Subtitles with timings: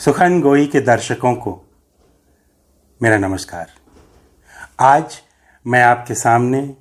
[0.00, 1.68] सुखन गोई के दर्शकों को
[3.02, 3.66] मेरा नमस्कार।
[4.80, 5.22] आज
[5.66, 6.76] मैं आपके सामने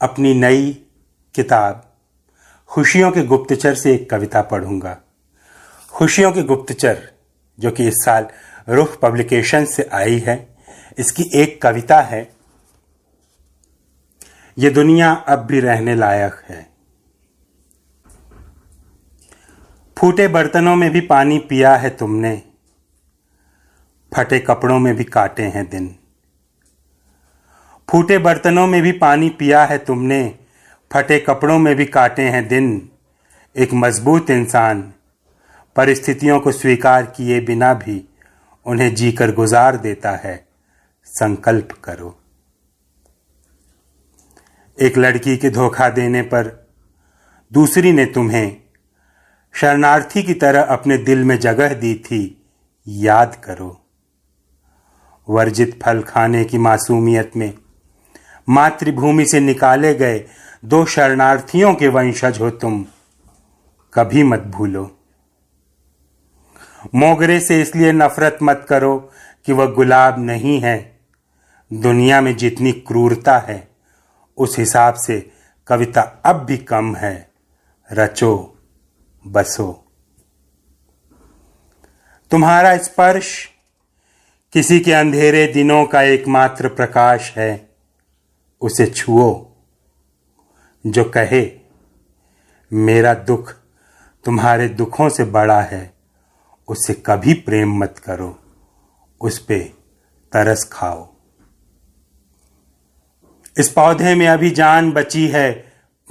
[0.00, 0.86] अपनी नई
[1.34, 1.96] किताब,
[2.66, 5.00] खुशियों के गुप्तचर से एक कविता पढ़ूँगा।
[5.88, 7.08] खुशियों के गुप्तचर,
[7.58, 8.28] जो कि इस साल
[8.68, 10.56] रुख पब्लिकेशन से आई है,
[10.98, 12.32] इसकी एक कविता है,
[14.58, 16.70] ये दुनिया अब भी रहने लायक है।
[19.98, 22.51] फूटे बर्तनों में भी पानी पिया है तुमने
[24.14, 25.96] फटे कपड़ों में भी काटे हैं दिन।
[27.90, 30.38] फूटे बर्तनों में भी पानी पिया है तुमने,
[30.92, 32.90] फटे कपड़ों में भी काटे हैं दिन।
[33.56, 34.92] एक मज़बूत इंसान,
[35.76, 38.08] परिस्थितियों को स्वीकार किए बिना भी
[38.66, 40.48] उन्हें जीकर गुजार देता है,
[41.04, 42.18] संकल्प करो।
[44.80, 46.68] एक लड़की के धोखा देने पर
[47.52, 48.56] दूसरी ने तुम्हें
[49.54, 52.44] शरणार्थी की तरह अपने दिल में जगह दी थी,
[52.88, 53.81] याद करो।
[55.32, 57.58] वर्जित फल खाने की मासूमियत में।
[58.48, 60.24] मातृभूमि से निकाले गए
[60.64, 62.86] दो शरणार्थियों के वंशज हो तुम।
[63.94, 64.98] कभी मत भूलो।
[66.94, 69.12] मोगरे से इसलिए नफरत मत करो
[69.46, 71.00] कि वह गुलाब नहीं है।
[71.72, 73.68] दुनिया में जितनी क्रूरता है,
[74.36, 75.32] उस हिसाब से
[75.66, 77.30] कविता अब भी कम है।
[77.92, 78.58] रचो,
[79.26, 79.84] बसो।
[82.30, 83.51] तुम्हारा स्पर्श
[84.52, 87.70] किसी के अंधेरे दिनों का एकमात्र प्रकाश है,
[88.60, 89.46] उसे छुओ,
[90.86, 91.50] जो कहे,
[92.72, 93.54] मेरा दुख
[94.24, 95.94] तुम्हारे दुखों से बड़ा है
[96.68, 98.38] उससे कभी प्रेम मत करो,
[99.20, 99.58] उस पे
[100.32, 101.14] तरस खाओ।
[103.58, 105.52] इस पौधे में अभी जान बची है,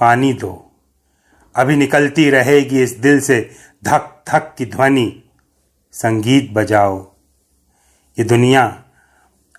[0.00, 0.72] पानी दो।
[1.56, 3.50] अभी निकलती रहेगी इस दिल से
[3.84, 5.22] धक धक की ध्वनि,
[5.92, 7.11] संगीत बजाओ।
[8.18, 8.84] ये दुनिया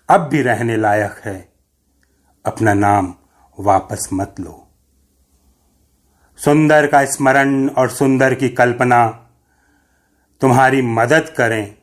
[0.09, 1.53] अब भी रहने लायक है।
[2.45, 3.15] अपना नाम
[3.59, 4.67] वापस मत लो।
[6.38, 9.07] सुंदर का स्मरण और सुंदर की कल्पना
[10.41, 11.75] तुम्हारी मदद करें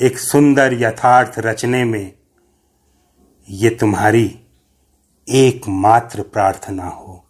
[0.00, 2.12] एक सुंदर यथार्थ रचने में।
[3.48, 4.40] ये तुम्हारी
[5.28, 7.29] एकमात्र प्रार्थना हो।